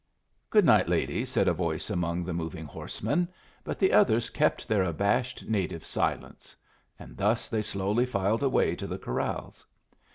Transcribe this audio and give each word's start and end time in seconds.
"Good 0.49 0.65
night, 0.65 0.87
lady," 0.89 1.23
said 1.25 1.47
a 1.47 1.53
voice 1.53 1.91
among 1.91 2.23
the 2.23 2.33
moving 2.33 2.65
horsemen, 2.65 3.27
but 3.63 3.77
the 3.77 3.93
others 3.93 4.31
kept 4.31 4.67
their 4.67 4.81
abashed 4.81 5.47
native 5.47 5.85
silence; 5.85 6.55
and 6.97 7.15
thus 7.15 7.49
they 7.49 7.61
slowly 7.61 8.07
filed 8.07 8.41
away 8.41 8.75
to 8.77 8.87
the 8.87 8.97
corrals. 8.97 9.63